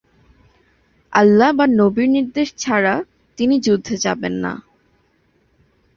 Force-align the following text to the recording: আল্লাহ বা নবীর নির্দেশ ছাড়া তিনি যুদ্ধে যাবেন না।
আল্লাহ 1.13 1.49
বা 1.51 1.65
নবীর 1.79 2.09
নির্দেশ 2.09 2.47
ছাড়া 2.55 2.93
তিনি 3.37 3.55
যুদ্ধে 3.59 3.95
যাবেন 3.97 4.33
না। 4.43 4.53